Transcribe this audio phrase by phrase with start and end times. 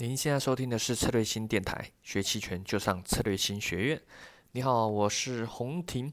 [0.00, 4.00] 您现在收听的是策略新电台，学期权就上策略新学院。
[4.52, 6.12] 你好，我是洪婷。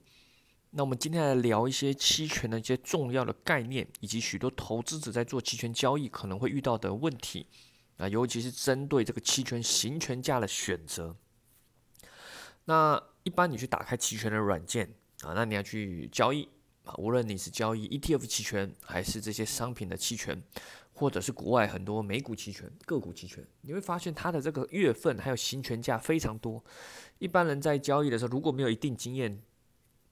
[0.72, 7.46] 那我们今天来聊一些期权的一些重要的概念，以及许多投资者在做期权交易可能会遇到的问题
[7.98, 11.16] 啊，尤其是针对这个期权行权价的选择。
[12.64, 16.50] 那一般你去打开期权的软件啊，那你要去交易
[16.86, 20.42] 啊，无论你是交易 ETF 期权，还是这些商品的期权。
[20.98, 26.64] 或者是国外很多美股期权、个股期权，你会发现它的这个月份还有行权价非常多。
[27.20, 29.42] 一般人在交易的时候，如果没有一定经验，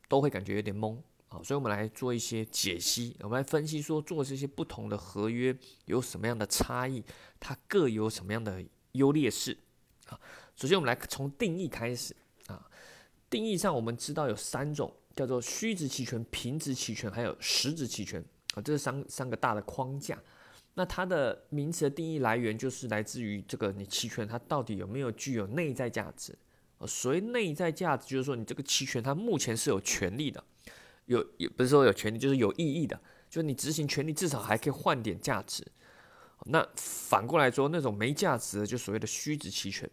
[0.09, 0.97] 都会感觉有点懵
[1.29, 1.39] 啊。
[1.41, 7.01] 所以，我们来做一些解析，我们来分析说，做这些不同的合约有什么样的差异，
[7.39, 8.61] 它各有什么样的
[8.91, 9.57] 优劣势
[10.07, 10.19] 啊。
[10.57, 12.13] 首先，我们来从定义开始
[12.47, 12.69] 啊。
[13.29, 18.21] 定义上，我们知道有三种，叫做虚值期权、平值期权，还有实值期权
[18.53, 18.61] 啊。
[18.61, 20.21] 这是三三个大的框架。
[20.75, 26.35] 那它的名词的定义来源就是来自于这个你期权它到底有没有具有内在价值？
[26.87, 30.43] 所谓内在价值就是说你这个期权它目前是有权利的，
[31.05, 35.63] 有也不是说有权利，就是有意义的，就是你执行权利至少还可以换点价值。
[36.47, 39.89] 那反过来说，那种没价值的就所谓的虚值期权。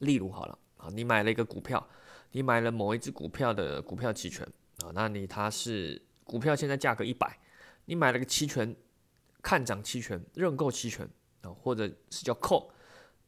[0.00, 1.88] 例如好了，啊，你买了一个股票，
[2.32, 4.44] 你买了某一只股票的股票期权
[4.84, 7.38] 啊，那你它是股票现在价格一百，
[7.84, 8.74] 你买了个期权。
[9.46, 11.08] 看涨期权、认购期权
[11.42, 12.68] 啊，或者是叫 call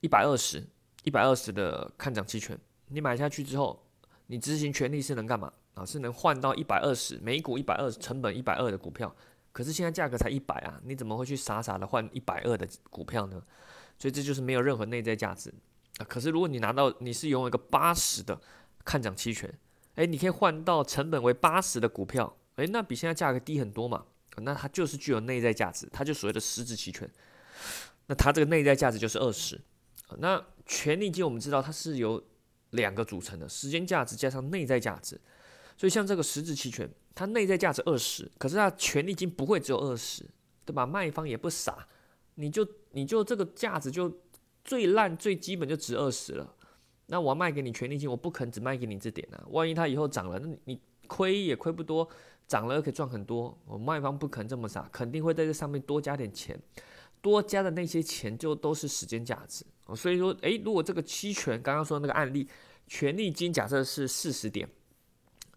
[0.01, 0.61] 一百二十、
[1.05, 3.87] 一百二十的看涨期权，你买下去之后，
[4.27, 5.87] 你执行权利是能干嘛啊？
[5.87, 9.15] 是能换到一百二十每股一百二十成本一百二的股票，
[9.53, 13.41] 可是现在价格才一百啊，你怎么会去傻傻的换一百二的股票呢？
[13.97, 15.55] 所以这就是没有任何内在价值
[15.99, 16.03] 啊。
[16.09, 18.41] 可是如果你拿到你是拥有一个八十的
[18.85, 19.57] 看涨期权，
[19.95, 24.07] 诶，你可以换到成本为八十的股票，诶，那比现在价格低很多嘛。
[24.41, 27.09] 那它就是具有内在价值，它就所谓的实质期权。
[28.07, 29.61] 那它这个内在价值就是二十。
[30.19, 32.23] 那权利金我们知道它是由
[32.71, 35.21] 两个组成的，时间价值加上内在价值。
[35.77, 40.25] 所以像这个实质期权，它内在价值二十，可是它权利金不会只有二十，
[40.65, 40.87] 对吧？
[40.87, 41.87] 卖方也不傻，
[42.35, 44.21] 你就你就这个价值就
[44.65, 46.55] 最烂最基本就值二十了。
[47.07, 49.45] 那我要卖给你权利金，我不可能只卖给你这点啊。
[49.51, 52.09] 万一它以后涨了，那你亏也亏不多。
[52.49, 56.59] 涨了可以赚很多，我卖方不可能这么傻，肯定会在这上面多加点钱，
[57.21, 59.67] 多加的那些钱就都是时间价值。
[59.95, 62.49] 所以说，诶，如果这个期权刚刚说的那个案例，
[62.87, 64.67] 权利金假设是四十点，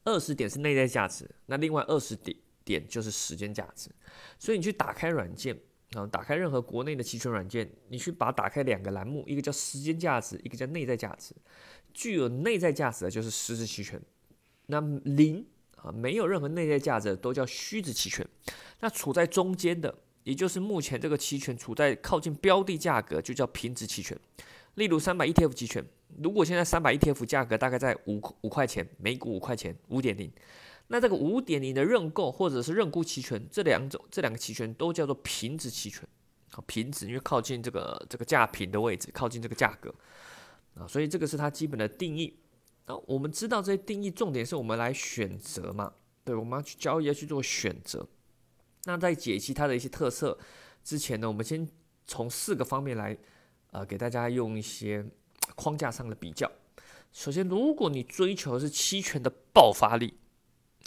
[0.04, 2.36] 二十点是内在价值，那另外二十点
[2.66, 3.90] 点就是时间价值。
[4.38, 5.58] 所以你去打开软件
[5.94, 11.34] 啊，打开任何国内的期权软件，你去把打开两个栏目，一个叫时间价值，一个叫内在价值。
[11.94, 14.02] 具有内在价值的就是实质期权，
[14.66, 15.48] 那零。
[15.84, 18.28] 啊，没有任何内在价值都叫虚值期权。
[18.80, 19.94] 那处在中间的，
[20.24, 24.18] 也就是目前这个期权处在靠近标的价格，就叫平值期权。
[24.76, 25.84] 例如三百 ETF 期权，
[26.22, 30.32] 如果现在三百 ETF 价格大概在五五块钱，每股五块钱，五点零，
[30.88, 36.08] 那这个五点零的认购或者是认沽期权，这两种这两个期权都叫做平值期权。
[36.52, 39.94] 好，平值因为靠近这个这个价平的位置，靠近这个价格
[40.76, 42.38] 啊，所以这个是它基本的定义。
[43.06, 45.94] 我们知道这些定义，重点是我们来选择嘛？
[46.24, 48.08] 对，我们要去交易，要去做选择。
[48.86, 50.38] 那在解析它的一些特色
[50.84, 51.68] 之前呢，我们先
[52.08, 53.18] 从四个方面来，
[53.72, 55.06] 呃，给大家用一些
[55.56, 56.52] 框架上的比较。
[57.12, 60.16] 首先，如果你追求的是期权的爆发力，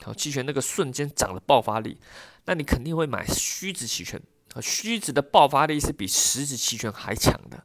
[0.02, 1.98] 好，期权那个瞬间涨的爆发力，
[2.46, 4.20] 那你肯定会买虚值期权。
[4.54, 7.64] 啊，虚值的爆发力是比实值期权还强的，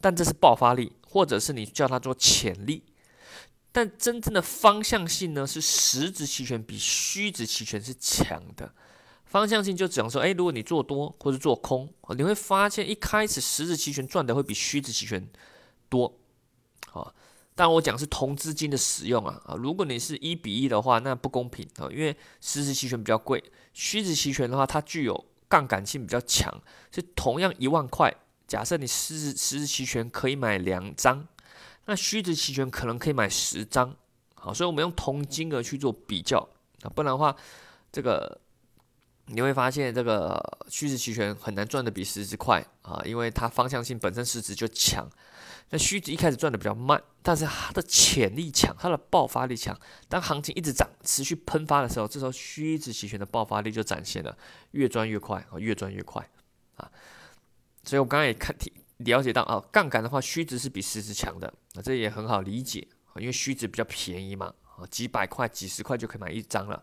[0.00, 2.84] 但这是爆发力，或者是你叫它做潜力。
[3.70, 8.72] 但真正的方向性呢，是实质期权比虚值期权是强的。
[9.24, 15.28] 方向性就讲说，哎，如果你做多或者做空，你会发现一开始实质期权赚的会比虚值期权
[15.90, 16.18] 多。
[16.86, 17.14] 好，
[17.54, 28.12] 但我讲是同资金的使用啊啊，如果你是一比一的话，那不公平啊，因为实质期权比较贵，虚值期权的话，它具有杠杆性比较强，是同样一万块，
[28.46, 31.28] 假设你实质实质期权可以买两张。
[31.88, 33.96] 那虚值期权可能可以买十张，
[34.34, 36.38] 好，所以我们用同金额去做比较
[36.82, 37.34] 啊，不然的话，
[37.90, 38.38] 这个
[39.24, 40.38] 你会发现这个
[40.68, 45.08] 虚值期权很难赚的比实值快啊，因为它方向性本身市值就强。
[45.70, 49.74] 那虚值一开始赚的比较慢，但是它的潜力强，它的爆发力强。
[50.10, 54.36] 当行情一直涨，持续喷发的时候，这时候虚值期权的爆发力就展现了，
[54.72, 56.28] 越赚越快啊，越赚越快
[56.76, 56.90] 啊。
[57.82, 58.70] 所以我刚刚也看提。
[58.98, 62.86] 了解到啊，杠杆的话，虚值是比实值强的，这也很好理解，
[63.16, 66.82] 因为虚值比较便宜嘛，啊，几百块、几十块就可以买一张了。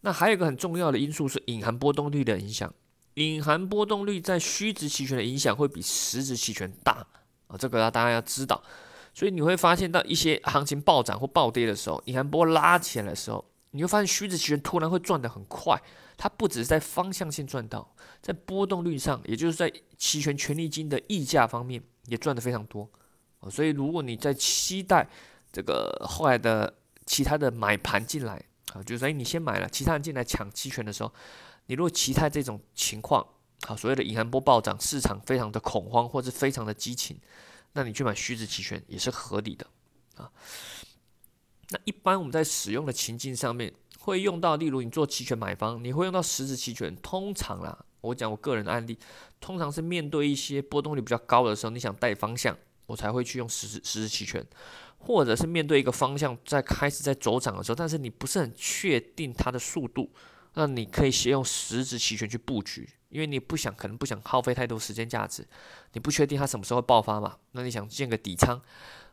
[0.00, 2.72] 那还有一个很重要的因素是隐含波动率的影响，
[3.14, 7.06] 隐含波动率在虚值期权的影响会比实值期权大
[7.48, 8.62] 啊，这个要大家要知道。
[9.14, 15.80] 所以你会发现到一些行情暴涨或暴跌的时候，隐含波拉起来的时候，你会发现虚值期权突然会赚得很快。
[16.16, 22.90] 它不只是在方向性赚到，在波动率上，也就是在期权权利金的溢价方面也赚得非常多。
[23.40, 25.08] 哦所以如果你在期待
[25.52, 26.72] 这个后来的
[27.06, 28.42] 其他的买盘进来
[28.72, 31.12] 啊，就是说，哎，你先买了，其他人进来抢期权的时候，
[31.66, 33.26] 你如果期待这种情况，
[33.66, 37.18] 啊，所谓的隐含波暴涨，市场非常的恐慌或者非常的激情。
[37.72, 39.66] 那你去买虚值期权也是合理的
[40.16, 40.30] 啊。
[41.70, 46.94] 那一般我们在使用的情境上面会用到，例如你做期权买方，你会用到实质期权。
[46.96, 48.98] 通常啦，我讲我个人的案例，
[49.40, 52.56] 通常是面对一些波动率比较高的时候，你想带方向，
[52.88, 54.44] 我才会去用实质实质期权，
[54.98, 60.10] 或者是面对一个方向在开始在走涨的时候，但是你不是很确定它的速度，
[60.54, 62.88] 那你可以先用实质期权去布局。
[63.10, 65.46] 因为你不想，可能不想耗费太多时间价值，
[65.92, 67.36] 你不确定它什么时候会爆发嘛？
[67.52, 68.60] 那你想建个底仓，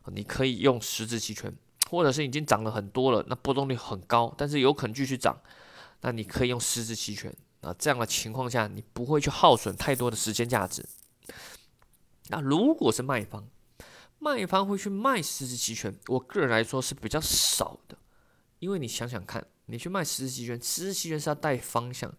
[0.07, 1.53] 你可以用实质期权，
[1.89, 5.37] 或者是已经涨了很多了，那波动率很高，但是有可能继续涨，
[6.01, 7.73] 那你可以用实质期权啊。
[7.79, 10.85] 这样的情况下，你不会去耗损太多的时间价值。
[12.27, 13.47] 那如果是卖方，
[14.25, 17.95] 卖方会去卖实质期权，我个人来说是比较少的，
[18.57, 19.45] 因为你想想看。
[19.67, 22.11] 你去卖实质期权，实质期权是要带方向。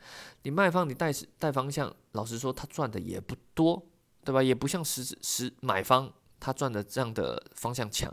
[0.43, 3.81] 你卖方你带带方向，老实说他赚的也不多，
[4.25, 4.43] 对吧？
[4.43, 8.13] 也不像实质实买方他赚的这样的方向强，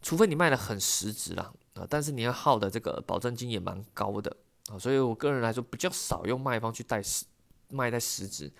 [0.00, 1.84] 除非你卖的很实质啦啊。
[1.88, 4.36] 但是你要耗的这个保证金也蛮高的
[4.68, 7.24] 啊，所以我个人来说比较少用卖方去带实
[7.70, 8.52] 卖带实质，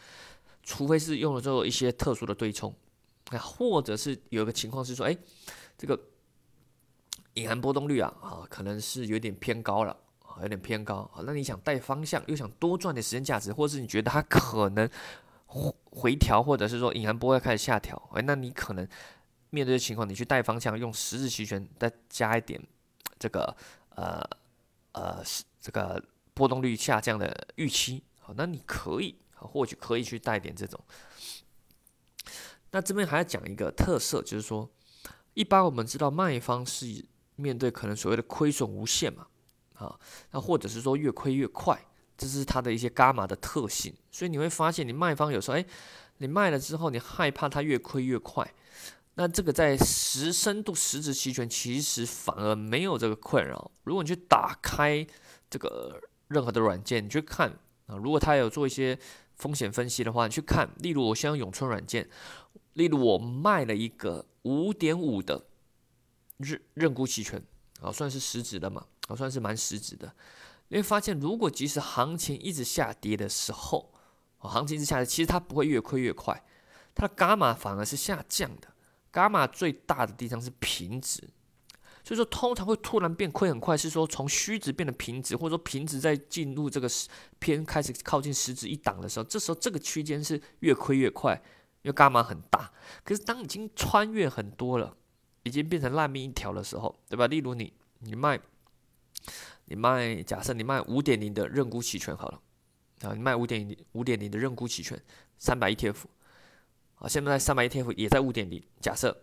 [0.64, 2.74] 除非是用了之后一些特殊的对冲
[3.30, 5.16] 那，或者是有个情况是说，哎，
[5.78, 5.98] 这个。
[7.34, 11.22] 隐含波动率啊，啊，可能是有点偏高了，啊，有点偏高啊。
[11.24, 14.90] 那你想带方向，又想多赚点时间价值，或者是你觉得它可能
[15.46, 18.86] 回回调，或者是说隐含波要开始下调，哎，那你可能
[19.50, 22.60] 面对的情况，你去带方向，用十字期权再加一点
[23.16, 23.56] 这个
[23.90, 24.20] 呃
[24.90, 25.22] 呃
[25.60, 26.02] 这个
[26.34, 30.78] 波动率下降的预期，好，那你可以或许可以去带点这种。
[32.72, 34.68] 那这边还要讲一个特色，就是说，
[35.34, 37.04] 一般我们知道卖方是。
[37.36, 39.26] 面对可能所谓的亏损无限嘛，
[39.76, 39.98] 啊，
[40.30, 41.86] 那或者是说越亏越快，
[42.18, 43.94] 这是它的一些伽马的特性。
[44.10, 45.64] 所以你会发现，你卖方有时候，哎，
[46.18, 48.46] 你卖了之后，你害怕它越亏越快。
[49.14, 53.70] 那这个在实深度实质期权其实反而没有这个困扰。
[53.84, 55.06] 如果你去打开
[55.48, 57.48] 这个任何的软件，你去看
[57.86, 58.98] 啊，如果它有做一些
[59.40, 62.08] 风险分析的话，你去看，例如我先用永春软件，
[62.74, 65.46] 例如我卖了一个五点五的。
[66.42, 67.42] 认认沽期权
[67.82, 70.10] 啊，算是实质的嘛，啊，算是蛮实质的。
[70.68, 73.92] 你会发现，如果即使行情一直下跌的时候，
[74.38, 76.42] 啊，行情一直下跌，其实它不会越亏越快，
[76.94, 78.68] 它的伽马反而是下降的。
[79.12, 81.28] 伽马最大的地方是平值，
[82.04, 86.88] 所以说通常会突然变亏很快，是说从虚值变得平值，或者说平值在进入这个
[87.38, 91.34] 偏开始靠近实值一档的时候，这时候这个区间是越亏越快，
[91.82, 92.72] 因为伽马很大。
[93.04, 94.96] 可是当已经穿越很多了。
[95.42, 97.26] 已经变成烂命一条的时候，对吧？
[97.26, 98.38] 例如你，你卖，
[99.64, 102.42] 你卖，假设你卖五点零的认沽期权好了，
[103.00, 105.02] 啊，你卖五点零五点零的认沽期权，
[105.38, 105.96] 三百 ETF，
[106.96, 109.16] 啊，现在三百 ETF 也在五点零，假设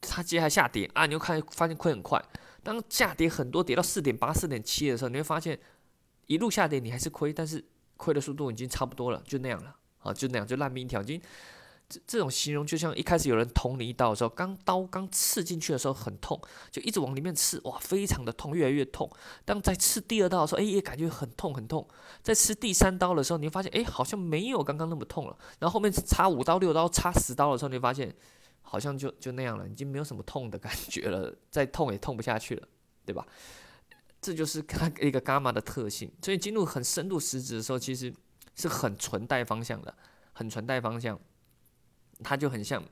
[0.00, 2.22] 它接下来下跌啊，你又看发现亏很快，
[2.62, 5.58] 当下跌很多，跌到四点八、四点七的时候，你会发现
[6.26, 7.64] 一路下跌你还是亏，但是
[7.96, 11.20] 亏的速度已经差不多了，就那样了，啊，就那样，就烂命一条，已经。
[11.92, 16.40] 这这种形容就像一开始有人捅你一刀的时候，刚刀刚刺进去的时候很痛，
[16.70, 19.10] 就一直往里面刺，哇，非常的痛，越来越痛。
[19.44, 21.84] 当在刺第二刀的时候，哎，也感觉很痛很痛。
[22.22, 25.36] 在吃第三刀的时候，你会发现，哎，好像没有刚刚那么痛了。
[25.58, 28.14] 然后后面插五刀、六刀、插十刀的时候，你会发现，
[28.62, 32.68] 好像就就那样了，已经没有什么痛的感觉了， 再痛也痛不下去了，
[33.04, 33.26] 对吧？
[34.20, 36.10] 这就是它一个伽马的特性。
[36.22, 38.12] 所以进入很深度实质的时候，其实
[38.54, 39.94] 是很纯带方向的，
[40.32, 41.18] 很纯带方向。
[42.22, 42.84] 它就很像，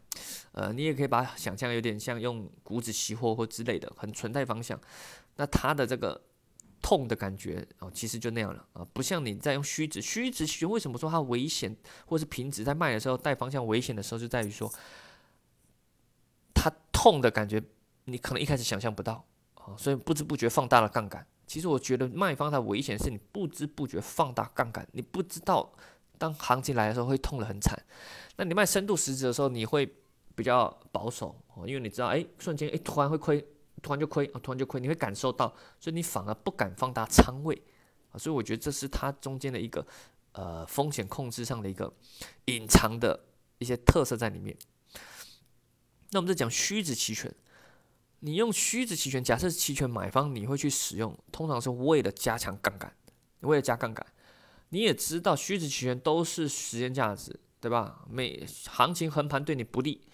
[0.53, 4.81] 呃，你也可以把它想象有点像用股指期货或之类的，很纯带方向。
[5.37, 6.19] 那它的这个
[6.81, 10.01] 痛的感觉哦，其实就那样了啊，不像你在用虚值。
[10.01, 14.73] 虚值期为什么说它危险，或是平值在卖的时候带方向危险的时候，就在于说
[16.99, 17.63] 痛的感觉，
[18.07, 19.25] 你可能一开始想象不到
[19.55, 21.25] 啊，所以不知不觉放大了杠杆。
[21.47, 25.73] 其实我觉得卖方它危险是你不知不觉放大杠杆，你不知道。
[26.19, 27.81] 当行情来的时候会痛得很惨，
[28.35, 29.89] 那你卖深度实质的时候你会
[30.35, 33.41] 比较保守哦，因为你知道，哎，瞬间，哎，突然会亏，
[33.81, 35.47] 突然就亏，突然就亏，你会感受到，
[35.79, 37.63] 所以你反而不敢放大仓位
[38.11, 39.87] 啊，所以我觉得这是它中间的一个
[40.33, 41.93] 呃风险控制上的一个
[42.47, 43.21] 隐藏的
[43.59, 44.57] 一些特色在里面。
[46.11, 47.35] 那我们再讲虚值期权，
[48.21, 52.93] 你用虚值期权，假设期权买方你会去使用，通常是为了加强杠杆，
[53.41, 54.07] 为了加杠杆。
[54.71, 58.05] 你也知道虚值期权都是时间价值，对吧？
[58.09, 60.07] 每行情横盘对你不利。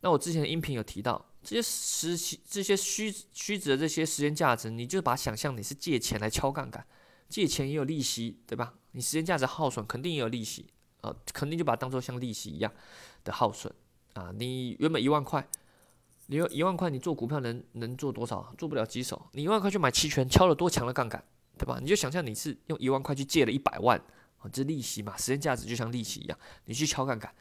[0.00, 6.86] 那我之前的音频有提到，这些实这些虚虚值的这些时间价值，你就把想象你是借钱来敲杠杆，
[7.28, 8.74] 借钱也有利息，对吧？
[8.92, 10.66] 你时间价值耗损肯定也有利息，
[11.02, 12.72] 呃，肯定就把它当做像利息一样
[13.22, 13.70] 的耗损
[14.14, 14.32] 啊。
[14.36, 15.46] 你原本一万块，
[16.26, 18.54] 你有一万块，你做股票能能做多少？
[18.56, 19.26] 做不了几手。
[19.32, 21.22] 你一万块去买期权，敲了多强的杠杆，
[21.58, 21.78] 对吧？
[21.80, 24.00] 你就想象你是用一万块去借了一百万，
[24.38, 27.34] 啊，这利息嘛，时间价值就像利息一样，你去敲杠杆。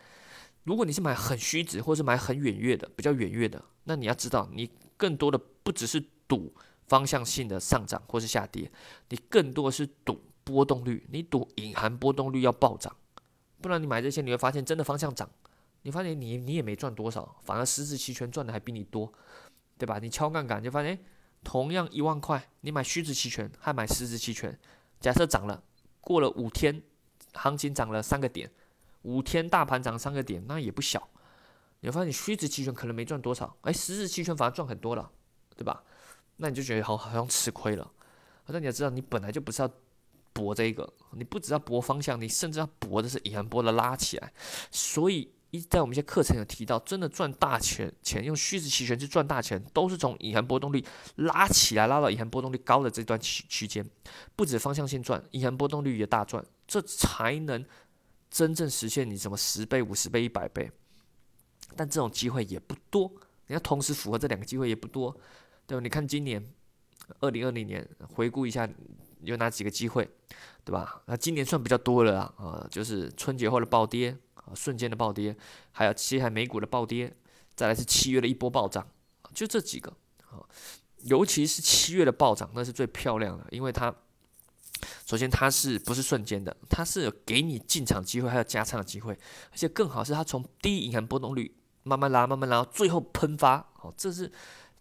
[0.63, 6.53] 如果你是买很虚值，或是买很远月的，比较远月的，那你要知道，你更多的不只是赌
[6.85, 8.69] 方向性的上涨或是下跌，
[9.07, 12.93] 你更多的是赌波动率，你赌隐含波动率要暴涨，
[13.61, 15.29] 不然你买这些你会发现真的方向涨，
[15.89, 19.11] 你发现你你也没赚多少，反而实质期权赚的还比你多，
[19.75, 19.97] 对吧？
[19.97, 21.03] 你敲杠杆就发现，
[21.43, 24.55] 同样一万块，你买虚值期权还买实质期权，
[24.99, 25.63] 假设涨了，
[25.99, 26.83] 过了五天，
[27.33, 28.51] 行情涨了三个点。
[29.01, 31.09] 五天大盘涨三个点，那也不小。
[31.79, 35.09] 你发现你虚值期权可能没赚多少，哎，实质期权反而赚很多了，
[35.55, 35.83] 对吧？
[36.37, 37.91] 那你就觉得好好像吃亏了。
[38.45, 39.71] 那你要知道，你本来就不是要
[40.33, 44.31] 搏这个，你不只要搏方向，你甚至要搏的是隐含波的拉起来。
[44.69, 50.83] 所以一在我们一些课程有提到，真的赚大钱钱用虚值期权去赚大钱，都是从隐含波动率
[51.15, 53.87] 拉起来，拉到隐含波动率高的这段区区间，
[54.35, 57.65] 不止方向性赚，隐含波动率也大赚，这才能。
[58.31, 60.71] 真正实现你什么十倍、五十倍、一百倍，
[61.75, 63.11] 但这种机会也不多。
[63.47, 65.11] 你要同时符合这两个机会也不多，
[65.65, 65.81] 对吧？
[65.81, 66.47] 你看今年
[67.21, 68.69] 二零二零年，回顾一下
[69.23, 70.07] 有哪几个机会，
[70.63, 71.01] 对吧？
[71.07, 74.15] 那今年算比较多了啊，啊，就是春节后的暴跌
[74.55, 75.35] 瞬间的暴跌，
[75.71, 77.15] 还有七海美股的暴跌，
[77.55, 78.87] 再来是七月的一波暴涨，
[79.33, 79.91] 就这几个
[80.29, 80.43] 啊，
[81.03, 83.93] 尤其是七月的暴涨，那是最漂亮的，因为它。
[85.05, 86.55] 首先，它是不是瞬间的？
[86.69, 89.11] 它是给你进场机会，还有加仓的机会，
[89.51, 91.53] 而且更好是它从低银行波动率
[91.83, 94.31] 慢慢拉，慢慢拉，最后喷发，哦，这是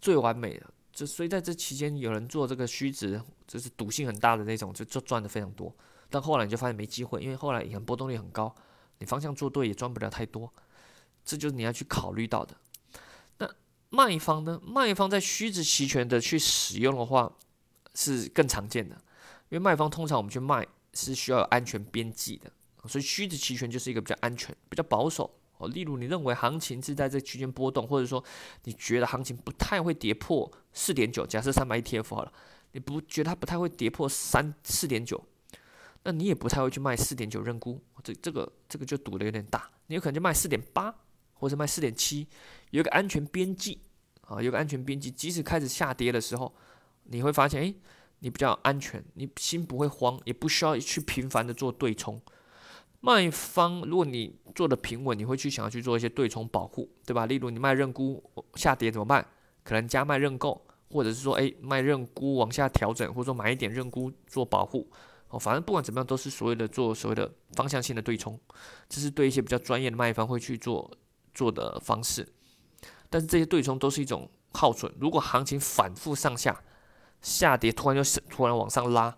[0.00, 0.70] 最完美的。
[0.92, 5.75] 就所以在这期间，有人做这个虚值，就是赌性很大的那种，就就赚的非常多。
[6.08, 8.54] 但后来你就发现没机会，因为后来银行波动率很高，
[8.98, 10.52] 你方向做对也赚不了太多。
[11.24, 12.56] 这就是你要去考虑到的。
[13.38, 13.50] 那
[13.90, 14.60] 卖方呢？
[14.64, 17.30] 卖方在虚值期权的去使用的话，
[17.94, 18.94] 是更常见的。
[19.50, 22.50] 因为卖方通常我们去卖是需要有安全边际的，
[22.88, 25.68] 所以虚值期权就是一个比较安全、比较保守哦。
[25.68, 28.22] 例如你认为行情是在这区间波动，或者说
[28.64, 32.32] 你觉得行情不太会跌破四点九，假设三百 ETF 好了，
[32.72, 35.22] 你不觉得它不太会跌破三四点九，
[36.08, 40.94] 那你也不太会去卖四点九认沽，这这个这个就赌的有点大，你有可能就卖四点八
[41.34, 42.26] 或者卖四点七，
[42.70, 43.82] 有一个安全边际
[44.22, 46.54] 啊，有个安全边际，即使开始下跌的时候，
[47.04, 47.74] 你会发现诶。
[48.20, 52.20] 你比较安全，你心不会慌，也不需要去频繁的做对冲。
[52.98, 57.26] 卖方如果你做的平稳，你会去想要去做一些对冲保护，对吧？
[57.26, 58.20] 例如你卖认沽
[58.54, 59.24] 下跌怎么办？
[59.62, 64.90] 可能加卖认购，或者是说诶卖认沽往下调整，或者说买一点认沽做保护。
[65.30, 68.38] 哦，反正不管怎么样，都是所谓的做所谓的方向性的对冲，
[68.88, 70.90] 这是对一些比较专业的卖方会去做
[71.35, 72.26] 做的方式。
[73.11, 74.92] 但是这些对冲都是一种耗损。
[74.99, 76.62] 如果行情反复上下，
[77.20, 79.11] 下跌突然就突然往上拉，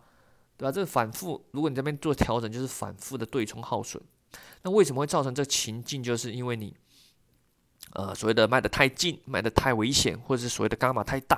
[0.56, 0.72] 对吧？
[0.72, 4.02] 这个反复，如果你这边做调整，就是反复的对冲耗损。
[4.62, 6.02] 那为什么会造成这情境？
[6.02, 6.76] 就是因为你，
[7.92, 11.36] 呃，所谓的卖的太近，卖的太危险，或者是所谓的伽马太大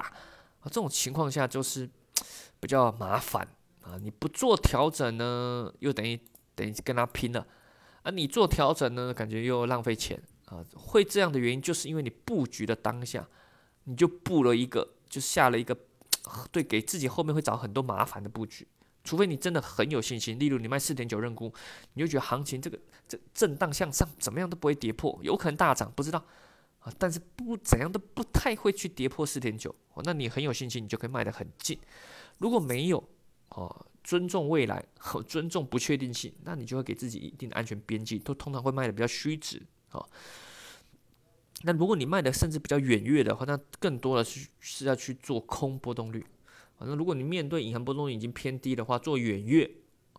[0.60, 1.88] 啊，这种情况下就是
[2.60, 3.46] 比较麻烦
[3.82, 3.98] 啊。
[4.00, 6.18] 你不做调整呢，又等于
[6.54, 7.46] 等于跟他拼了
[8.02, 8.10] 啊。
[8.10, 10.64] 你做调整呢，感觉又浪费钱啊。
[10.74, 13.28] 会这样的原因，就是因为你布局的当下，
[13.84, 15.76] 你就布了一个，就下了一个。
[16.52, 18.64] 对，给自己后面会找很多麻烦的布局，
[19.02, 20.38] 除非你真的很有信心。
[20.38, 21.52] 例如你卖四点九认沽，
[21.94, 26.24] 你就觉得行情这个这震荡向上，怎么样都不会跌破，有可能大涨，不知道
[26.78, 26.92] 啊。
[26.96, 29.74] 但是不怎样都不太会去跌破四点九，
[30.04, 31.76] 那你很有信心，你就可以卖得很近。
[32.38, 33.02] 如果没有
[33.54, 40.04] 哦，尊重未来和尊重不确定性，那你就会给自己一定的安全边际，都通常会卖的比较虚值啊。
[41.64, 46.24] 那如果你卖的甚至比较远月的话，那更多的是是要去做空波动率。
[46.78, 49.70] 反正如果你面对隐含波动率已经偏低的话，做远月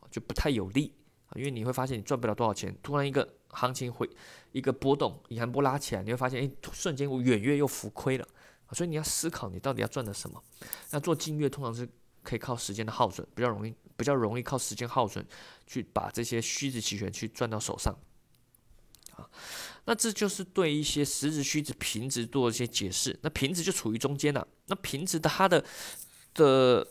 [0.09, 0.93] 就不太有利
[1.27, 2.73] 啊，因为你会发现你赚不了多少钱。
[2.81, 4.09] 突然一个行情会
[4.51, 8.25] 一个波动，隐含波拉起来，你会发现哎，瞬间我远月又浮亏了
[8.71, 10.41] 所以你要思考你到底要赚的什么。
[10.91, 11.89] 那做近月通常是
[12.23, 15.25] 可以靠时间的耗损，比较容易比较容易靠时间耗损
[15.67, 17.95] 去把这些虚值期权去赚到手上。
[19.15, 19.29] 啊，
[19.85, 23.19] 那这就是对一些实值、虚值、平值做一些解释。
[23.21, 24.47] 那平值就处于中间了。
[24.65, 25.63] 那平值的它的
[26.33, 26.87] 的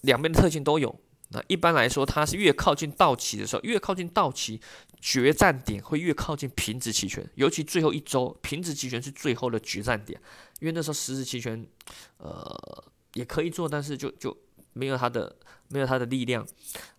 [0.00, 0.98] 两边的特性都有。
[1.28, 4.60] 那一般来说，它是越靠近到期的时候，越靠近到期
[5.00, 10.20] 决战点会越靠近平值期权，尤其最后一周，平值期权是最后的决战点，
[10.60, 11.66] 因为那时候实值期权，
[12.18, 14.36] 呃，也可以做，但是就就
[14.72, 15.36] 没有它的
[15.68, 16.46] 没有它的力量，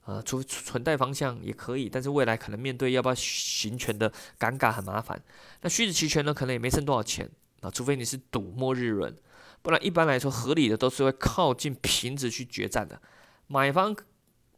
[0.06, 5.22] 呃，除存贷方向也可以，但是未来可能面对要不要行权的尴尬很麻烦。
[5.62, 7.30] 那虚值期权呢，可能也没剩多少钱
[7.62, 9.16] 啊，除非你是赌末日轮，
[9.62, 13.02] 不然一般来说合理的都是会靠近平值去决战的，
[13.48, 13.96] 买方。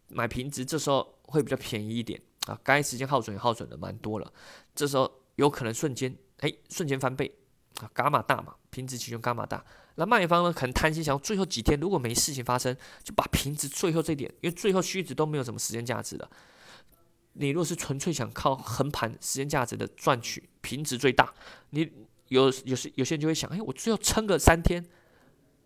[0.08, 4.32] 买平值这时候会比较便宜一点啊，该时间耗损也耗损的蛮多了，
[4.76, 7.36] 这时候有可能瞬间哎瞬间翻倍
[7.82, 9.64] 啊，伽马大嘛，平值期权伽马大，
[9.96, 16.30] 那卖方呢可能贪心想最后几天如果没事情发生，就把平值最后这点，因为最后虚值都没有什么时间价值的，
[17.34, 21.34] 你若是纯粹想靠横盘时间价值的赚取平值最大，
[21.72, 21.92] 你
[22.30, 24.86] 有有些有些人就会想，哎，我最后撑个三天，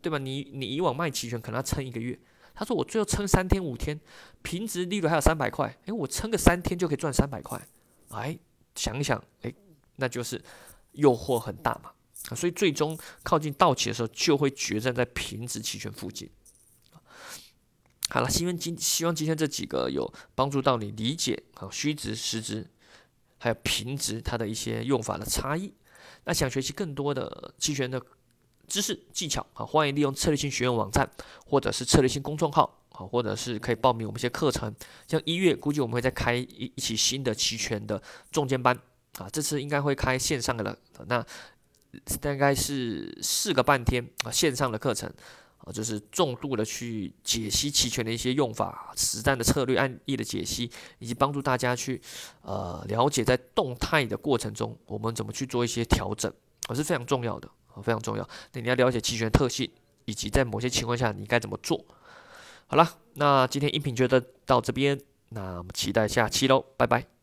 [0.01, 0.17] 对吧？
[0.17, 2.19] 你你以往卖期权可能要撑一个月。
[2.55, 3.97] 他说：“我最后撑三天五天，
[4.41, 7.57] 平值利润还有三百块，诶，我撑个三天就可以赚三百块，
[8.09, 8.37] 哎，
[8.75, 9.53] 想一想，哎，
[9.95, 10.43] 那就是
[10.91, 11.91] 诱惑很大嘛，
[12.35, 16.29] 所以最终靠近到期的时候，就会决战在平值期权附近。
[18.09, 22.67] 好了，希望今希望今天这几个有帮助到你理解啊虚值、实值
[23.37, 25.73] 还有平值它的一些用法的差异。
[26.25, 28.01] 那想学习更多的期权的。”
[28.69, 31.09] 知识技巧啊，欢迎利用策略性学院网站，
[31.43, 34.71] 或者是策略性公众号啊，或者是可以报名我们一些课程。
[35.07, 37.99] 像一月估计我们会再开一一起新的期权的
[38.31, 38.79] 重间班
[39.17, 40.77] 啊，这次应该会开线上的了。
[41.07, 41.25] 那
[42.21, 45.11] 大概是四个半天啊，线上的课程
[45.59, 52.01] 啊，就是重度的去解析期权的一些用法、实战的策略案例的解析，以及帮助大家去
[52.41, 56.31] 呃了解在动态的过程中我们怎么去做一些调整，
[56.67, 57.49] 啊是非常重要的。
[57.81, 59.71] 非常重要，那你要了解期权特性，
[60.03, 61.85] 以及在某些情况下你该怎么做。
[62.67, 64.99] 好了，那今天音频就到到这边，
[65.29, 67.18] 那我们期待下期喽，拜拜。